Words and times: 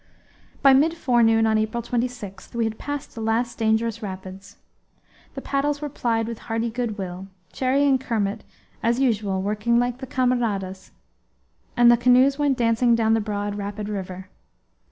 By 0.63 0.73
mid 0.73 0.95
forenoon 0.97 1.45
on 1.45 1.59
April 1.59 1.83
26 1.83 2.55
we 2.55 2.63
had 2.63 2.79
passed 2.79 3.13
the 3.13 3.21
last 3.21 3.59
dangerous 3.59 4.01
rapids. 4.01 4.57
The 5.35 5.43
paddles 5.43 5.79
were 5.79 5.89
plied 5.89 6.27
with 6.27 6.39
hearty 6.49 6.71
good 6.71 6.97
will, 6.97 7.27
Cherrie 7.53 7.87
and 7.87 8.01
Kermit, 8.01 8.43
as 8.81 8.99
usual, 8.99 9.43
working 9.43 9.77
like 9.77 9.99
the 9.99 10.07
camaradas, 10.07 10.89
and 11.77 11.91
the 11.91 11.97
canoes 11.97 12.39
went 12.39 12.57
dancing 12.57 12.95
down 12.95 13.13
the 13.13 13.21
broad, 13.21 13.53
rapid 13.59 13.87
river. 13.89 14.29